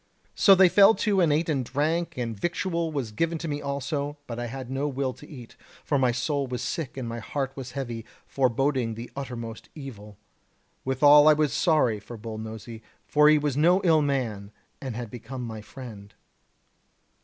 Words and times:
So 0.33 0.55
they 0.55 0.67
fell 0.67 0.95
to 0.95 1.21
and 1.21 1.31
ate 1.31 1.47
and 1.47 1.63
drank, 1.63 2.17
and 2.17 2.35
victual 2.35 2.91
was 2.91 3.11
given 3.11 3.37
to 3.37 3.47
me 3.47 3.61
also, 3.61 4.17
but 4.25 4.39
I 4.39 4.47
had 4.47 4.67
no 4.71 4.87
will 4.87 5.13
to 5.13 5.29
eat, 5.29 5.55
for 5.83 5.99
my 5.99 6.11
soul 6.11 6.47
was 6.47 6.63
sick 6.63 6.97
and 6.97 7.07
my 7.07 7.19
heart 7.19 7.51
was 7.55 7.73
heavy, 7.73 8.03
foreboding 8.25 8.95
the 8.95 9.11
uttermost 9.15 9.69
evil. 9.75 10.17
Withal 10.85 11.27
I 11.27 11.33
was 11.33 11.53
sorry 11.53 11.99
for 11.99 12.17
Bull 12.17 12.39
Nosy, 12.39 12.81
for 13.05 13.29
he 13.29 13.37
was 13.37 13.55
no 13.55 13.79
ill 13.83 14.01
man 14.01 14.51
and 14.81 14.95
had 14.95 15.11
become 15.11 15.43
my 15.43 15.61
friend. 15.61 16.11